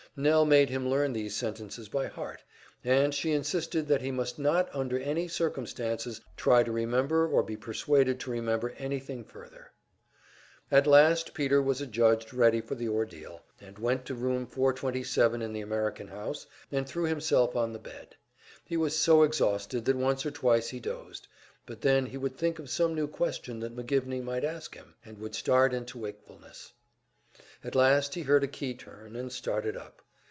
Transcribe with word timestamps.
Nell 0.17 0.43
made 0.45 0.69
him 0.69 0.89
learn 0.89 1.13
these 1.13 1.37
sentences 1.37 1.87
by 1.87 2.07
heart, 2.07 2.43
and 2.83 3.15
she 3.15 3.31
insisted 3.31 3.87
that 3.87 4.01
he 4.01 4.11
must 4.11 4.37
not 4.37 4.67
under 4.75 4.99
any 4.99 5.29
circumstances 5.29 6.19
try 6.35 6.63
to 6.63 6.71
remember 6.73 7.25
or 7.25 7.41
be 7.43 7.55
persuaded 7.55 8.19
to 8.19 8.29
remember 8.29 8.73
anything 8.77 9.23
further. 9.23 9.71
At 10.69 10.85
last 10.85 11.33
Peter 11.33 11.61
was 11.61 11.79
adjudged 11.79 12.33
ready 12.33 12.59
for 12.59 12.75
the 12.75 12.89
ordeal, 12.89 13.41
and 13.61 13.79
went 13.79 14.03
to 14.07 14.13
Room 14.13 14.45
427 14.47 15.41
in 15.41 15.53
the 15.53 15.61
American 15.61 16.09
House, 16.09 16.45
and 16.73 16.85
threw 16.85 17.05
himself 17.05 17.55
on 17.55 17.71
the 17.71 17.79
bed. 17.79 18.17
He 18.65 18.75
was 18.75 18.93
so 18.99 19.23
exhausted 19.23 19.85
that 19.85 19.95
once 19.95 20.25
or 20.25 20.31
twice 20.31 20.67
he 20.71 20.81
dozed; 20.81 21.29
but 21.65 21.79
then 21.79 22.07
he 22.07 22.17
would 22.17 22.35
think 22.35 22.59
of 22.59 22.69
some 22.69 22.93
new 22.93 23.07
question 23.07 23.61
that 23.61 23.77
McGivney 23.77 24.21
might 24.21 24.43
ask 24.43 24.75
him, 24.75 24.95
and 25.05 25.19
would 25.19 25.35
start 25.35 25.73
into 25.73 25.97
wakefulness. 25.99 26.73
At 27.63 27.75
last 27.75 28.15
he 28.15 28.23
heard 28.23 28.43
a 28.43 28.47
key 28.47 28.73
turn, 28.73 29.15
and 29.15 29.31
started 29.31 29.77
up. 29.77 30.01